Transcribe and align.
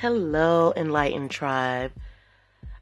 Hello, 0.00 0.72
Enlightened 0.78 1.30
Tribe. 1.30 1.92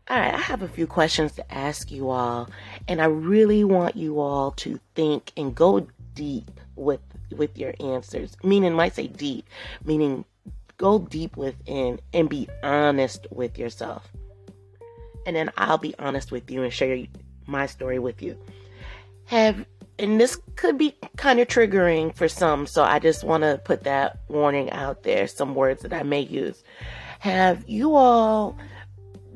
All 0.08 0.16
right, 0.16 0.32
I 0.32 0.38
have 0.38 0.62
a 0.62 0.68
few 0.68 0.86
questions 0.86 1.32
to 1.32 1.52
ask 1.52 1.90
you 1.90 2.10
all, 2.10 2.48
and 2.86 3.02
I 3.02 3.06
really 3.06 3.64
want 3.64 3.96
you 3.96 4.20
all 4.20 4.52
to 4.52 4.78
think 4.94 5.32
and 5.36 5.52
go 5.52 5.88
deep 6.14 6.48
with 6.76 7.00
with 7.32 7.58
your 7.58 7.74
answers. 7.80 8.36
Meaning, 8.44 8.72
might 8.72 8.94
say 8.94 9.08
deep, 9.08 9.46
meaning 9.84 10.24
go 10.76 11.00
deep 11.00 11.36
within 11.36 11.98
and 12.14 12.28
be 12.28 12.48
honest 12.62 13.26
with 13.32 13.58
yourself. 13.58 14.06
And 15.26 15.34
then 15.34 15.50
I'll 15.56 15.76
be 15.76 15.96
honest 15.98 16.30
with 16.30 16.48
you 16.48 16.62
and 16.62 16.72
share 16.72 17.04
my 17.48 17.66
story 17.66 17.98
with 17.98 18.22
you. 18.22 18.38
Have 19.24 19.66
and 19.98 20.20
this 20.20 20.40
could 20.54 20.78
be 20.78 20.94
kind 21.16 21.40
of 21.40 21.48
triggering 21.48 22.14
for 22.14 22.28
some, 22.28 22.64
so 22.64 22.84
I 22.84 23.00
just 23.00 23.24
want 23.24 23.42
to 23.42 23.60
put 23.64 23.82
that 23.82 24.20
warning 24.28 24.70
out 24.70 25.02
there, 25.02 25.26
some 25.26 25.56
words 25.56 25.82
that 25.82 25.92
I 25.92 26.04
may 26.04 26.20
use. 26.20 26.62
Have 27.18 27.68
you 27.68 27.94
all 27.96 28.56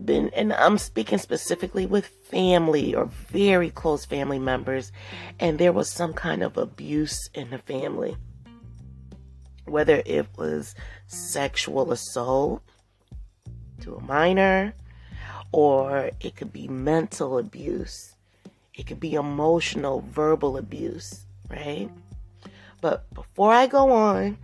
been, 0.04 0.30
and 0.34 0.52
I'm 0.52 0.78
speaking 0.78 1.18
specifically 1.18 1.86
with 1.86 2.06
family 2.06 2.94
or 2.94 3.06
very 3.06 3.70
close 3.70 4.04
family 4.04 4.38
members, 4.38 4.92
and 5.38 5.58
there 5.58 5.72
was 5.72 5.90
some 5.90 6.12
kind 6.12 6.42
of 6.42 6.56
abuse 6.56 7.28
in 7.34 7.50
the 7.50 7.58
family? 7.58 8.16
Whether 9.64 10.02
it 10.04 10.26
was 10.36 10.74
sexual 11.06 11.92
assault 11.92 12.62
to 13.80 13.96
a 13.96 14.02
minor, 14.02 14.74
or 15.52 16.10
it 16.20 16.36
could 16.36 16.52
be 16.52 16.68
mental 16.68 17.38
abuse 17.38 18.12
it 18.74 18.86
could 18.86 19.00
be 19.00 19.14
emotional, 19.14 20.00
verbal 20.00 20.56
abuse, 20.56 21.26
right? 21.50 21.90
But 22.80 23.12
before 23.14 23.52
I 23.52 23.66
go 23.66 23.92
on, 23.92 24.38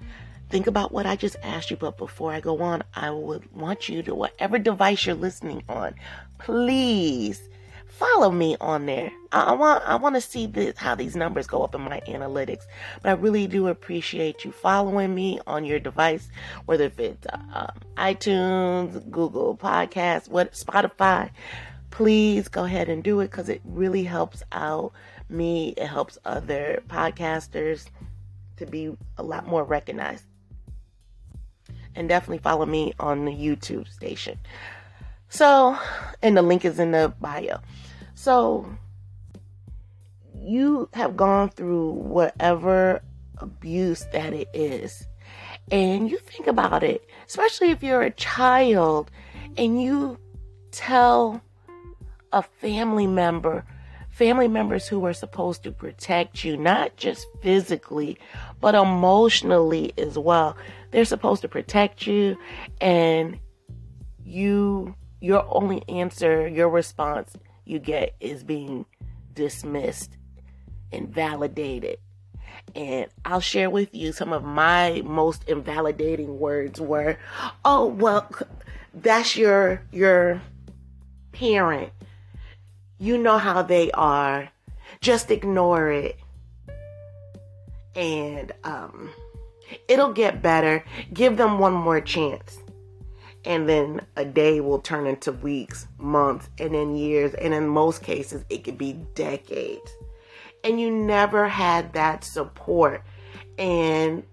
think 0.49 0.67
about 0.67 0.93
what 0.93 1.07
I 1.07 1.17
just 1.17 1.37
asked 1.43 1.71
you. 1.71 1.77
But 1.77 1.97
before 1.99 2.33
I 2.33 2.41
go 2.41 2.61
on, 2.61 2.83
I 2.95 3.11
would 3.11 3.51
want 3.55 3.89
you 3.89 4.03
to, 4.05 4.15
whatever 4.15 4.59
device 4.59 5.07
you're 5.07 5.15
listening 5.15 5.63
on, 5.69 5.95
please 6.39 7.49
follow 7.87 8.31
me 8.31 8.57
on 8.61 8.87
there. 8.87 9.11
I, 9.33 9.53
want 9.55 9.83
I 9.85 9.97
want 9.97 10.15
to 10.15 10.21
see 10.21 10.47
this, 10.47 10.77
how 10.77 10.95
these 10.95 11.17
numbers 11.17 11.47
go 11.47 11.63
up 11.63 11.75
in 11.75 11.81
my 11.81 12.01
analytics. 12.07 12.63
But 13.03 13.11
I 13.11 13.13
really 13.13 13.47
do 13.47 13.69
appreciate 13.69 14.45
you 14.45 14.53
following 14.53 15.15
me 15.15 15.41
on 15.47 15.65
your 15.65 15.81
device, 15.81 16.29
whether 16.67 16.85
if 16.85 16.99
it's 16.99 17.27
uh, 17.27 17.73
iTunes, 17.97 19.11
Google 19.11 19.57
Podcasts, 19.57 20.29
what 20.29 20.53
Spotify 20.53 21.31
please 21.91 22.49
go 22.49 22.65
ahead 22.65 22.89
and 22.89 23.03
do 23.03 23.21
it 23.21 23.31
because 23.31 23.49
it 23.49 23.61
really 23.65 24.05
helps 24.05 24.43
out 24.53 24.93
me. 25.29 25.71
It 25.77 25.87
helps 25.87 26.19
other 26.25 26.83
podcasters 26.89 27.87
to 28.57 28.67
be 28.67 28.97
a 29.17 29.23
lot 29.23 29.47
more 29.47 29.65
recognized. 29.65 30.25
And 31.99 32.09
definitely 32.09 32.39
follow 32.39 32.65
me 32.65 32.93
on 33.01 33.25
the 33.25 33.33
YouTube 33.33 33.93
station. 33.93 34.39
So, 35.29 35.77
and 36.23 36.37
the 36.37 36.43
link 36.43 36.65
is 36.65 36.79
in 36.79 36.93
the 36.93 37.13
bio. 37.21 37.59
So, 38.15 38.73
you 40.41 40.89
have 40.95 41.17
gone 41.17 41.49
through 41.49 41.91
whatever 41.91 43.03
abuse 43.39 44.07
that 44.13 44.33
it 44.33 44.49
is. 44.55 45.09
And 45.73 46.09
you 46.09 46.19
think 46.19 46.47
about 46.47 46.85
it, 46.85 47.05
especially 47.27 47.73
if 47.73 47.83
you're 47.83 48.03
a 48.03 48.13
child 48.13 49.11
and 49.57 49.83
you 49.83 50.19
tell 50.71 51.43
a 52.33 52.43
family 52.43 53.09
member, 53.09 53.65
family 54.19 54.49
members 54.49 54.89
who 54.89 55.07
are 55.07 55.13
supposed 55.13 55.63
to 55.63 55.71
protect 55.71 56.43
you, 56.43 56.57
not 56.57 56.97
just 56.97 57.25
physically, 57.41 58.19
but 58.61 58.75
emotionally 58.75 59.93
as 59.97 60.19
well. 60.19 60.57
They're 60.91 61.05
supposed 61.05 61.43
to 61.43 61.49
protect 61.49 62.05
you 62.05 62.37
and 62.81 63.39
you 64.25 64.97
your 65.21 65.47
only 65.49 65.89
answer, 65.89 66.49
your 66.49 66.69
response 66.69 67.33
you 67.65 67.79
get 67.79 68.17
is 68.19 68.43
being 68.43 68.87
dismissed, 69.35 70.17
and 70.93 71.07
invalidated. 71.07 71.99
And 72.75 73.07
I'll 73.25 73.41
share 73.41 73.71
with 73.71 73.95
you 73.95 74.11
some 74.13 74.33
of 74.33 74.43
my 74.43 75.01
most 75.05 75.45
invalidating 75.49 76.41
words 76.41 76.81
were, 76.81 77.19
"Oh, 77.65 77.87
well, 77.87 78.29
that's 78.95 79.37
your 79.37 79.83
your 79.93 80.41
parent 81.33 81.93
you 82.99 83.19
know 83.19 83.39
how 83.39 83.63
they 83.63 83.91
are. 83.93 84.51
Just 85.01 85.31
ignore 85.31 85.91
it. 85.91 86.17
And 87.95 88.53
um, 88.65 89.11
it'll 89.89 90.13
get 90.13 90.43
better. 90.43 90.85
Give 91.13 91.37
them 91.37 91.59
one 91.59 91.73
more 91.73 92.01
chance. 92.01 92.59
And 93.45 93.69
then 93.69 94.03
a 94.17 94.25
day 94.25 94.61
will 94.61 94.81
turn 94.81 95.07
into 95.07 95.33
weeks, 95.33 95.87
months, 95.99 96.49
and 96.59 96.75
then 96.75 96.97
years. 96.97 97.35
And 97.35 97.55
in 97.55 97.69
most 97.69 98.03
cases, 98.03 98.45
it 98.51 98.65
could 98.65 98.79
be 98.79 98.95
decades. 99.15 99.91
And 100.65 100.81
you 100.81 100.91
never 100.91 101.49
had 101.49 101.93
that 101.93 102.25
support. 102.25 103.03
And 103.59 104.25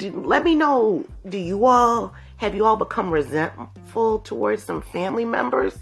let 0.00 0.42
me 0.42 0.54
know 0.54 1.04
do 1.28 1.38
you 1.38 1.64
all 1.64 2.12
have 2.38 2.54
you 2.56 2.64
all 2.64 2.76
become 2.76 3.08
resentful 3.10 4.18
towards 4.18 4.62
some 4.62 4.82
family 4.82 5.24
members 5.24 5.78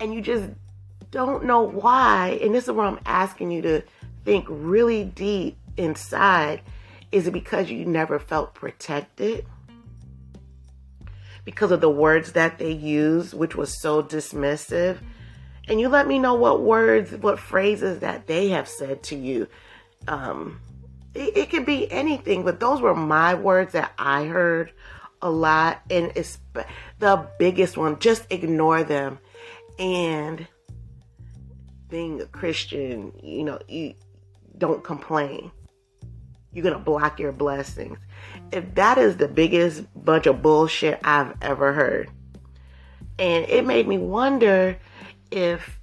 and 0.00 0.14
you 0.14 0.20
just 0.20 0.50
don't 1.10 1.44
know 1.44 1.62
why. 1.62 2.38
And 2.42 2.54
this 2.54 2.64
is 2.64 2.70
where 2.70 2.86
I'm 2.86 3.00
asking 3.06 3.50
you 3.50 3.62
to 3.62 3.82
think 4.24 4.46
really 4.48 5.04
deep 5.04 5.56
inside. 5.76 6.62
Is 7.10 7.26
it 7.26 7.32
because 7.32 7.70
you 7.70 7.84
never 7.84 8.18
felt 8.18 8.54
protected? 8.54 9.46
Because 11.44 11.70
of 11.70 11.80
the 11.80 11.90
words 11.90 12.32
that 12.32 12.58
they 12.58 12.72
used, 12.72 13.32
which 13.32 13.56
was 13.56 13.80
so 13.80 14.02
dismissive? 14.02 14.98
And 15.66 15.80
you 15.80 15.88
let 15.88 16.06
me 16.06 16.18
know 16.18 16.34
what 16.34 16.62
words, 16.62 17.12
what 17.12 17.38
phrases 17.38 18.00
that 18.00 18.26
they 18.26 18.50
have 18.50 18.68
said 18.68 19.02
to 19.04 19.16
you. 19.16 19.48
Um, 20.06 20.60
it, 21.14 21.36
it 21.36 21.50
could 21.50 21.66
be 21.66 21.90
anything, 21.90 22.44
but 22.44 22.60
those 22.60 22.80
were 22.80 22.94
my 22.94 23.34
words 23.34 23.72
that 23.72 23.92
I 23.98 24.24
heard 24.24 24.72
a 25.22 25.30
lot. 25.30 25.80
And 25.90 26.12
it's 26.14 26.38
the 26.98 27.26
biggest 27.38 27.76
one. 27.76 27.98
Just 27.98 28.26
ignore 28.30 28.84
them 28.84 29.18
and 29.78 30.46
being 31.88 32.20
a 32.20 32.26
Christian, 32.26 33.12
you 33.22 33.44
know, 33.44 33.58
you 33.68 33.94
don't 34.56 34.84
complain. 34.84 35.50
You're 36.52 36.62
going 36.62 36.74
to 36.74 36.80
block 36.80 37.20
your 37.20 37.32
blessings. 37.32 37.98
If 38.52 38.74
that 38.74 38.98
is 38.98 39.16
the 39.16 39.28
biggest 39.28 39.84
bunch 39.94 40.26
of 40.26 40.42
bullshit 40.42 41.00
I've 41.04 41.34
ever 41.42 41.72
heard. 41.72 42.10
And 43.18 43.44
it 43.48 43.66
made 43.66 43.88
me 43.88 43.98
wonder 43.98 44.78
if 45.30 45.78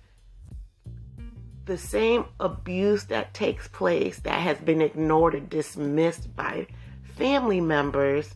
the 1.65 1.77
same 1.77 2.25
abuse 2.39 3.05
that 3.05 3.33
takes 3.33 3.67
place 3.67 4.19
that 4.19 4.39
has 4.39 4.57
been 4.59 4.81
ignored 4.81 5.35
or 5.35 5.39
dismissed 5.39 6.35
by 6.35 6.67
family 7.15 7.59
members, 7.59 8.35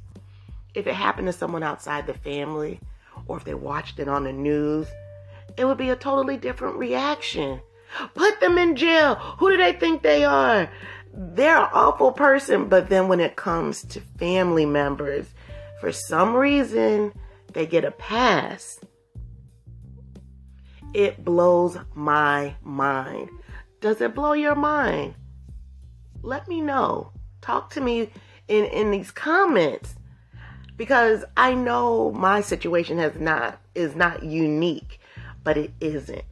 if 0.74 0.88
it 0.88 0.96
happened 0.96 1.28
to 1.28 1.34
someone 1.34 1.64
outside 1.64 2.08
the 2.08 2.14
family 2.14 2.80
or 3.28 3.38
if 3.38 3.44
they 3.44 3.54
watched 3.54 4.00
it 4.00 4.08
on 4.08 4.24
the 4.24 4.34
news, 4.34 4.88
it 5.60 5.66
would 5.66 5.78
be 5.78 5.90
a 5.90 5.96
totally 5.96 6.38
different 6.38 6.78
reaction. 6.78 7.60
Put 8.16 8.40
them 8.40 8.58
in 8.58 8.78
jail. 8.78 9.16
Who 9.40 9.50
do 9.50 9.58
they 9.58 9.74
think 9.74 10.02
they 10.02 10.24
are? 10.24 10.72
They're 11.14 11.58
an 11.58 11.70
awful 11.74 12.14
person, 12.14 12.70
but 12.70 12.88
then 12.88 13.10
when 13.10 13.20
it 13.20 13.36
comes 13.36 13.84
to 13.88 14.00
family 14.18 14.66
members, 14.66 15.28
for 15.82 15.92
some 15.92 16.34
reason, 16.34 17.12
they 17.52 17.66
get 17.66 17.84
a 17.84 17.92
pass. 17.92 18.80
It 20.94 21.26
blows 21.26 21.78
my 21.94 22.56
mind. 22.64 23.30
Does 23.82 24.00
it 24.00 24.16
blow 24.16 24.32
your 24.32 24.56
mind? 24.56 25.16
Let 26.22 26.48
me 26.48 26.62
know. 26.62 27.12
Talk 27.42 27.70
to 27.72 27.82
me 27.82 28.12
in, 28.48 28.64
in 28.64 28.92
these 28.92 29.12
comments 29.12 29.96
because 30.78 31.26
I 31.36 31.54
know 31.54 32.12
my 32.14 32.40
situation 32.40 32.98
has 33.00 33.20
not 33.20 33.60
is 33.76 33.98
not 33.98 34.24
unique 34.24 34.99
but 35.44 35.58
it 35.58 35.72
isn't. 35.80 36.24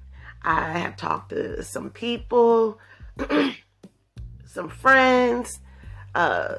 I 0.44 0.80
have 0.80 0.96
talked 0.96 1.30
to 1.30 1.64
some 1.64 1.90
people, 1.90 2.80
some 4.46 4.70
friends, 4.70 5.60
uh, 6.16 6.56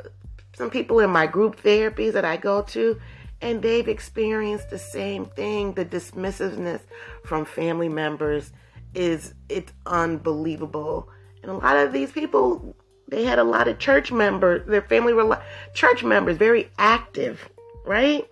some 0.56 0.70
people 0.70 1.00
in 1.00 1.10
my 1.10 1.26
group 1.26 1.62
therapies 1.62 2.12
that 2.12 2.24
I 2.24 2.36
go 2.36 2.62
to, 2.62 3.00
and 3.40 3.62
they've 3.62 3.88
experienced 3.88 4.70
the 4.70 4.78
same 4.78 5.26
thing. 5.26 5.74
The 5.74 5.84
dismissiveness 5.84 6.80
from 7.24 7.44
family 7.44 7.88
members 7.88 8.52
is 8.94 9.34
it's 9.48 9.72
unbelievable. 9.86 11.08
And 11.42 11.52
a 11.52 11.54
lot 11.54 11.76
of 11.76 11.92
these 11.92 12.10
people, 12.10 12.76
they 13.06 13.24
had 13.24 13.38
a 13.38 13.44
lot 13.44 13.68
of 13.68 13.78
church 13.78 14.10
members, 14.10 14.66
their 14.66 14.82
family 14.82 15.12
were 15.12 15.40
church 15.74 16.02
members, 16.02 16.36
very 16.36 16.70
active, 16.78 17.48
right? 17.84 18.28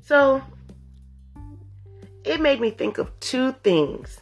So 0.00 0.42
it 2.26 2.40
made 2.40 2.60
me 2.60 2.70
think 2.70 2.98
of 2.98 3.18
two 3.20 3.52
things. 3.62 4.20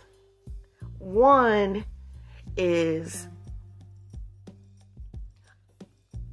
One 0.98 1.84
is 2.56 3.26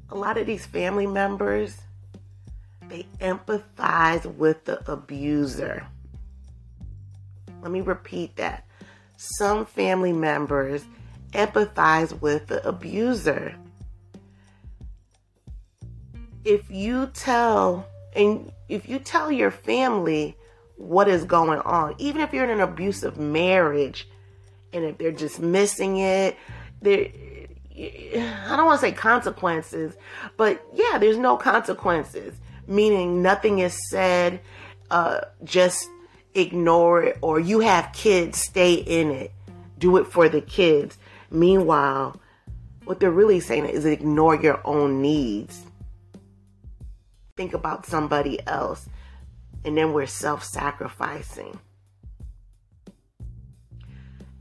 a 0.09 0.15
lot 0.15 0.37
of 0.37 0.45
these 0.45 0.65
family 0.65 1.07
members, 1.07 1.77
they 2.89 3.05
empathize 3.19 4.25
with 4.35 4.65
the 4.65 4.91
abuser. 4.91 5.87
Let 7.61 7.71
me 7.71 7.79
repeat 7.79 8.35
that. 8.35 8.67
Some 9.15 9.65
family 9.65 10.11
members 10.11 10.83
empathize 11.31 12.19
with 12.19 12.47
the 12.47 12.67
abuser. 12.67 13.55
If 16.43 16.69
you 16.69 17.07
tell 17.13 17.87
and 18.13 18.51
if 18.67 18.89
you 18.89 18.99
tell 18.99 19.31
your 19.31 19.51
family 19.51 20.35
what 20.81 21.07
is 21.07 21.23
going 21.23 21.59
on, 21.59 21.95
even 21.99 22.21
if 22.21 22.33
you're 22.33 22.43
in 22.43 22.49
an 22.49 22.59
abusive 22.59 23.17
marriage 23.17 24.07
and 24.73 24.83
if 24.83 24.97
they're 24.97 25.11
just 25.11 25.39
missing 25.39 25.97
it, 25.97 26.37
there 26.81 27.07
I 27.77 28.55
don't 28.55 28.65
want 28.65 28.81
to 28.81 28.87
say 28.87 28.91
consequences, 28.91 29.95
but 30.37 30.65
yeah, 30.73 30.97
there's 30.97 31.17
no 31.17 31.37
consequences, 31.37 32.35
meaning 32.67 33.21
nothing 33.21 33.59
is 33.59 33.77
said, 33.89 34.41
uh, 34.89 35.21
just 35.43 35.87
ignore 36.33 37.03
it, 37.03 37.17
or 37.21 37.39
you 37.39 37.59
have 37.61 37.93
kids, 37.93 38.39
stay 38.39 38.73
in 38.73 39.09
it, 39.11 39.31
do 39.77 39.97
it 39.97 40.05
for 40.05 40.29
the 40.29 40.41
kids. 40.41 40.97
Meanwhile, 41.29 42.19
what 42.83 42.99
they're 42.99 43.09
really 43.09 43.39
saying 43.39 43.65
is 43.65 43.85
ignore 43.85 44.35
your 44.35 44.59
own 44.65 45.01
needs. 45.01 45.61
Think 47.37 47.53
about 47.53 47.85
somebody 47.85 48.45
else, 48.47 48.89
and 49.63 49.77
then 49.77 49.93
we're 49.93 50.05
self 50.05 50.43
sacrificing. 50.43 51.59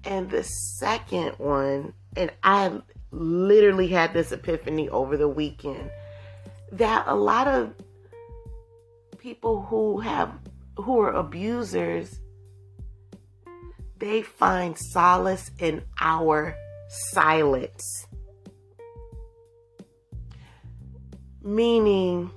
And 0.04 0.30
the 0.30 0.42
second 0.42 1.34
one, 1.38 1.92
and 2.16 2.32
I 2.42 2.80
literally 3.10 3.88
had 3.88 4.12
this 4.12 4.32
epiphany 4.32 4.88
over 4.88 5.16
the 5.16 5.28
weekend 5.28 5.90
that 6.72 7.04
a 7.06 7.14
lot 7.14 7.48
of 7.48 7.74
people 9.18 9.62
who 9.62 10.00
have 10.00 10.32
who 10.76 11.00
are 11.00 11.12
abusers 11.12 12.20
they 13.98 14.22
find 14.22 14.78
solace 14.78 15.50
in 15.58 15.82
our 16.00 16.56
silence 16.88 18.06
meaning 21.42 22.30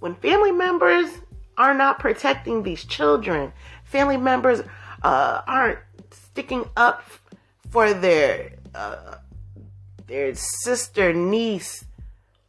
when 0.00 0.14
family 0.16 0.52
members 0.52 1.08
are 1.56 1.74
not 1.74 1.98
protecting 1.98 2.62
these 2.62 2.84
children 2.84 3.52
family 3.86 4.16
members 4.16 4.62
uh, 5.02 5.40
aren't 5.46 5.78
sticking 6.10 6.64
up 6.76 7.02
for 7.70 7.94
their 7.94 8.52
uh, 8.74 9.16
their 10.06 10.34
sister, 10.34 11.12
niece, 11.12 11.84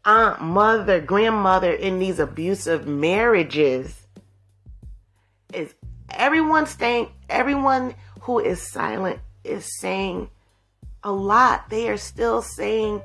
aunt, 0.05 0.41
mother, 0.41 0.99
grandmother 0.99 1.71
in 1.71 1.99
these 1.99 2.19
abusive 2.19 2.85
marriages. 2.85 4.07
Is 5.53 5.73
everyone 6.09 6.65
staying, 6.65 7.09
everyone 7.29 7.95
who 8.21 8.39
is 8.39 8.71
silent 8.71 9.19
is 9.43 9.79
saying 9.79 10.29
a 11.03 11.11
lot. 11.11 11.69
They 11.69 11.89
are 11.89 11.97
still 11.97 12.41
saying, 12.41 13.01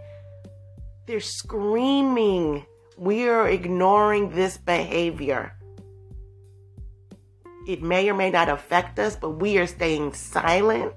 they're 1.07 1.21
screaming, 1.21 2.67
we 2.99 3.29
are 3.29 3.49
ignoring 3.49 4.31
this 4.31 4.59
behavior. 4.59 5.55
It 7.67 7.83
may 7.83 8.09
or 8.09 8.15
may 8.15 8.31
not 8.31 8.49
affect 8.49 8.99
us, 8.99 9.17
but 9.17 9.31
we 9.31 9.59
are 9.59 9.67
staying 9.67 10.15
silent 10.15 10.93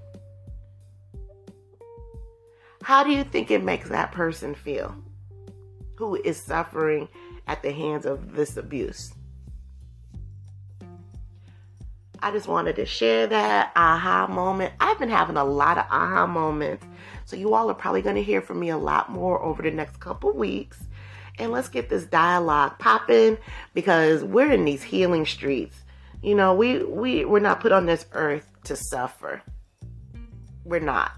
how 2.85 3.03
do 3.03 3.09
you 3.09 3.23
think 3.23 3.49
it 3.49 3.63
makes 3.63 3.89
that 3.89 4.11
person 4.11 4.53
feel 4.53 4.95
who 5.95 6.13
is 6.23 6.39
suffering 6.39 7.09
at 7.47 7.63
the 7.63 7.71
hands 7.71 8.05
of 8.05 8.35
this 8.35 8.57
abuse? 8.57 9.11
I 12.19 12.29
just 12.29 12.47
wanted 12.47 12.75
to 12.75 12.85
share 12.85 13.25
that 13.25 13.71
aha 13.75 14.27
moment. 14.27 14.73
I've 14.79 14.99
been 14.99 15.09
having 15.09 15.35
a 15.35 15.43
lot 15.43 15.79
of 15.79 15.85
aha 15.89 16.27
moments. 16.27 16.85
So 17.25 17.35
you 17.35 17.55
all 17.55 17.71
are 17.71 17.73
probably 17.73 18.03
going 18.03 18.17
to 18.17 18.23
hear 18.23 18.39
from 18.39 18.59
me 18.59 18.69
a 18.69 18.77
lot 18.77 19.11
more 19.11 19.41
over 19.41 19.63
the 19.63 19.71
next 19.71 19.99
couple 19.99 20.31
weeks. 20.33 20.77
And 21.39 21.51
let's 21.51 21.69
get 21.69 21.89
this 21.89 22.05
dialogue 22.05 22.77
popping 22.77 23.39
because 23.73 24.23
we're 24.23 24.51
in 24.51 24.63
these 24.63 24.83
healing 24.83 25.25
streets. 25.25 25.84
You 26.25 26.35
know, 26.35 26.53
we 26.53 26.83
we 26.83 27.23
we're 27.25 27.39
not 27.39 27.59
put 27.59 27.71
on 27.71 27.85
this 27.85 28.05
earth 28.13 28.49
to 28.65 28.75
suffer. 28.75 29.41
We're 30.63 30.79
not 30.79 31.11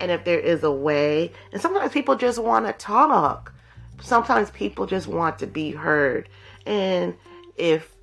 and 0.00 0.10
if 0.10 0.24
there 0.24 0.38
is 0.38 0.62
a 0.62 0.70
way. 0.70 1.32
And 1.52 1.60
sometimes 1.60 1.92
people 1.92 2.16
just 2.16 2.38
want 2.38 2.66
to 2.66 2.72
talk. 2.72 3.52
Sometimes 4.00 4.50
people 4.50 4.86
just 4.86 5.06
want 5.06 5.38
to 5.38 5.46
be 5.46 5.70
heard. 5.70 6.28
And 6.66 7.14
if 7.56 7.94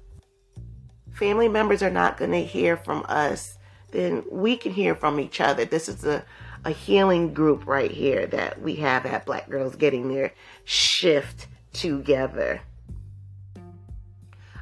family 1.12 1.48
members 1.48 1.84
are 1.84 1.92
not 1.92 2.18
going 2.18 2.32
to 2.32 2.44
hear 2.44 2.78
from 2.78 3.06
us, 3.08 3.58
then 3.92 4.24
we 4.32 4.58
can 4.58 4.72
hear 4.72 4.96
from 4.96 5.20
each 5.20 5.40
other. 5.40 5.66
This 5.66 5.88
is 5.88 6.04
a, 6.04 6.26
a 6.66 6.72
healing 6.72 7.34
group 7.34 7.68
right 7.68 7.92
here 7.92 8.26
that 8.28 8.60
we 8.62 8.76
have 8.76 9.06
at 9.06 9.26
Black 9.26 9.50
Girls 9.50 9.76
Getting 9.76 10.10
Their 10.10 10.34
Shift 10.64 11.48
Together. 11.74 12.62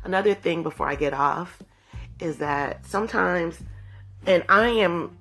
Another 0.04 0.34
thing 0.34 0.64
before 0.64 0.88
I 0.88 0.96
get 0.96 1.14
off 1.14 1.62
is 2.20 2.38
that 2.38 2.86
sometimes, 2.86 3.60
and 4.26 4.44
I 4.50 4.70
am 4.70 5.18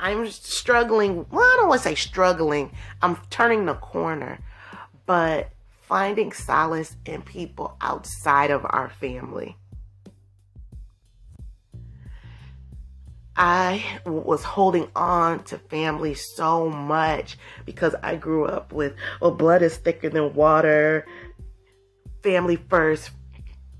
I'm 0.00 0.26
struggling. 0.30 1.26
Well, 1.30 1.42
I 1.42 1.56
don't 1.58 1.68
want 1.68 1.82
to 1.82 1.88
say 1.88 1.94
struggling. 1.94 2.72
I'm 3.02 3.16
turning 3.28 3.66
the 3.66 3.74
corner, 3.74 4.38
but 5.04 5.50
finding 5.82 6.32
solace 6.32 6.96
in 7.04 7.20
people 7.22 7.76
outside 7.80 8.50
of 8.50 8.64
our 8.64 8.88
family. 8.88 9.56
I 13.36 13.84
was 14.04 14.42
holding 14.42 14.88
on 14.94 15.44
to 15.44 15.58
family 15.58 16.14
so 16.14 16.68
much 16.68 17.38
because 17.64 17.94
I 18.02 18.16
grew 18.16 18.44
up 18.44 18.72
with, 18.72 18.94
well, 19.20 19.30
blood 19.30 19.62
is 19.62 19.76
thicker 19.76 20.10
than 20.10 20.34
water, 20.34 21.06
family 22.22 22.56
first, 22.56 23.10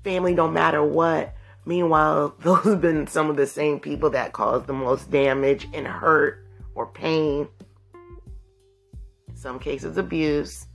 family 0.03 0.33
no 0.33 0.47
matter 0.47 0.83
what. 0.83 1.33
Meanwhile, 1.65 2.35
those 2.39 2.63
have 2.63 2.81
been 2.81 3.07
some 3.07 3.29
of 3.29 3.37
the 3.37 3.47
same 3.47 3.79
people 3.79 4.09
that 4.11 4.33
caused 4.33 4.67
the 4.67 4.73
most 4.73 5.11
damage 5.11 5.67
and 5.73 5.87
hurt 5.87 6.45
or 6.75 6.87
pain. 6.87 7.47
In 9.27 9.35
some 9.35 9.59
cases, 9.59 9.97
abuse. 9.97 10.67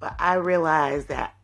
But 0.00 0.16
I 0.18 0.34
realized 0.34 1.08
that 1.08 1.34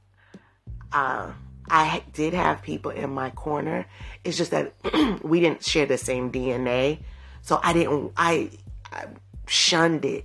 uh, 0.93 1.33
I 1.71 2.03
did 2.13 2.35
have 2.35 2.63
people 2.63 2.91
in 2.91 3.11
my 3.11 3.31
corner. 3.31 3.87
It's 4.25 4.37
just 4.37 4.51
that 4.51 4.75
we 5.23 5.41
didn't 5.41 5.65
share 5.65 5.87
the 5.87 5.99
same 5.99 6.33
DNA. 6.33 7.01
So 7.43 7.61
I 7.63 7.73
didn't, 7.73 8.13
I, 8.17 8.51
I 8.91 9.07
shunned 9.47 10.05
it 10.05 10.25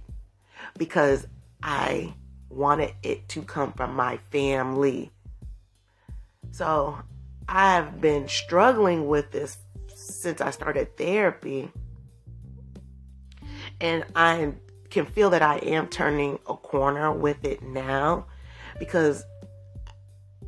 because 0.77 1.27
I 1.61 2.13
wanted 2.49 2.93
it 3.03 3.27
to 3.29 3.41
come 3.41 3.73
from 3.73 3.95
my 3.95 4.17
family. 4.31 5.11
So 6.53 6.99
I've 7.49 7.99
been 7.99 8.27
struggling 8.27 9.07
with 9.07 9.31
this 9.31 9.57
since 9.95 10.39
I 10.39 10.51
started 10.51 10.95
therapy. 10.95 11.71
And 13.81 14.05
I 14.15 14.53
can 14.91 15.07
feel 15.07 15.31
that 15.31 15.41
I 15.41 15.57
am 15.57 15.87
turning 15.87 16.37
a 16.47 16.55
corner 16.55 17.11
with 17.11 17.43
it 17.43 17.63
now 17.63 18.27
because 18.77 19.23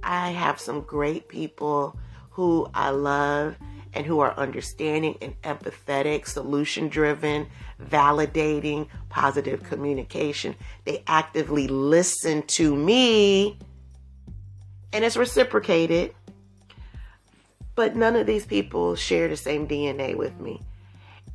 I 0.03 0.29
have 0.29 0.59
some 0.59 0.81
great 0.81 1.27
people 1.27 1.97
who 2.29 2.69
I 2.75 2.91
love 2.91 3.57
and 3.91 4.05
who 4.05 4.19
are 4.19 4.37
understanding 4.37 5.17
and 5.23 5.41
empathetic, 5.41 6.27
solution 6.27 6.87
driven, 6.87 7.47
validating, 7.81 8.89
positive 9.09 9.63
communication. 9.63 10.55
They 10.83 11.03
actively 11.07 11.67
listen 11.67 12.43
to 12.43 12.75
me 12.75 13.57
and 14.95 15.03
it's 15.03 15.17
reciprocated. 15.17 16.15
But 17.75 17.97
none 17.97 18.15
of 18.15 18.25
these 18.25 18.45
people 18.45 18.95
share 18.95 19.27
the 19.27 19.35
same 19.35 19.67
DNA 19.67 20.15
with 20.15 20.39
me. 20.39 20.61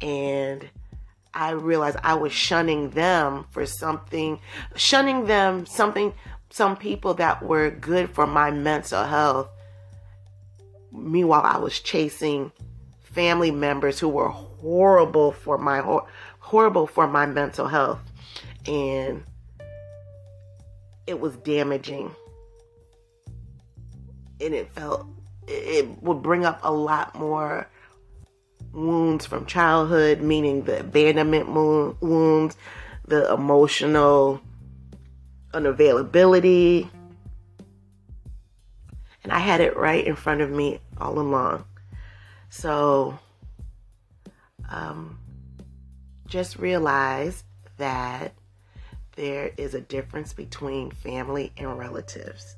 And 0.00 0.66
I 1.34 1.50
realized 1.50 1.98
I 2.02 2.14
was 2.14 2.32
shunning 2.32 2.88
them 2.90 3.44
for 3.50 3.66
something, 3.66 4.40
shunning 4.76 5.26
them 5.26 5.66
something, 5.66 6.14
some 6.48 6.74
people 6.74 7.12
that 7.14 7.42
were 7.42 7.70
good 7.70 8.08
for 8.08 8.26
my 8.26 8.50
mental 8.50 9.04
health. 9.04 9.50
Meanwhile, 10.90 11.42
I 11.44 11.58
was 11.58 11.78
chasing 11.78 12.52
family 13.02 13.50
members 13.50 14.00
who 14.00 14.08
were 14.08 14.30
horrible 14.30 15.32
for 15.32 15.58
my 15.58 16.02
horrible 16.38 16.86
for 16.86 17.06
my 17.06 17.26
mental 17.26 17.68
health, 17.68 18.00
and 18.66 19.22
it 21.06 21.20
was 21.20 21.36
damaging, 21.36 22.14
and 24.40 24.54
it 24.54 24.70
felt 24.72 25.06
it 25.46 26.02
would 26.02 26.22
bring 26.22 26.44
up 26.44 26.60
a 26.62 26.72
lot 26.72 27.14
more 27.14 27.68
wounds 28.72 29.26
from 29.26 29.46
childhood, 29.46 30.20
meaning 30.20 30.62
the 30.62 30.80
abandonment 30.80 31.48
wounds, 32.00 32.56
the 33.06 33.32
emotional 33.32 34.40
unavailability, 35.52 36.88
And 39.22 39.32
I 39.32 39.38
had 39.38 39.60
it 39.60 39.76
right 39.76 40.06
in 40.06 40.16
front 40.16 40.40
of 40.40 40.50
me 40.50 40.80
all 40.98 41.18
along. 41.18 41.64
So 42.48 43.18
um, 44.68 45.18
just 46.26 46.58
realize 46.58 47.44
that 47.76 48.32
there 49.16 49.52
is 49.56 49.74
a 49.74 49.80
difference 49.80 50.32
between 50.32 50.90
family 50.90 51.52
and 51.56 51.78
relatives. 51.78 52.56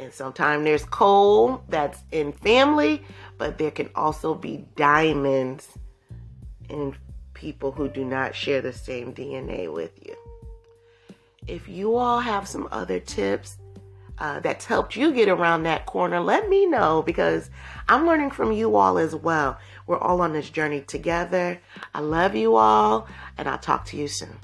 And 0.00 0.14
sometimes 0.14 0.64
there's 0.64 0.86
coal 0.86 1.62
that's 1.68 2.02
in 2.10 2.32
family, 2.32 3.02
but 3.36 3.58
there 3.58 3.70
can 3.70 3.90
also 3.94 4.34
be 4.34 4.64
diamonds 4.74 5.68
in 6.70 6.96
people 7.34 7.70
who 7.70 7.86
do 7.86 8.02
not 8.02 8.34
share 8.34 8.62
the 8.62 8.72
same 8.72 9.12
DNA 9.12 9.70
with 9.70 9.92
you. 10.06 10.16
If 11.46 11.68
you 11.68 11.96
all 11.96 12.20
have 12.20 12.48
some 12.48 12.66
other 12.72 12.98
tips 12.98 13.58
uh, 14.16 14.40
that's 14.40 14.64
helped 14.64 14.96
you 14.96 15.12
get 15.12 15.28
around 15.28 15.64
that 15.64 15.84
corner, 15.84 16.18
let 16.18 16.48
me 16.48 16.64
know 16.64 17.02
because 17.02 17.50
I'm 17.86 18.06
learning 18.06 18.30
from 18.30 18.52
you 18.52 18.76
all 18.76 18.96
as 18.96 19.14
well. 19.14 19.58
We're 19.86 19.98
all 19.98 20.22
on 20.22 20.32
this 20.32 20.48
journey 20.48 20.80
together. 20.80 21.60
I 21.94 22.00
love 22.00 22.34
you 22.34 22.56
all, 22.56 23.06
and 23.36 23.46
I'll 23.46 23.58
talk 23.58 23.84
to 23.86 23.98
you 23.98 24.08
soon. 24.08 24.38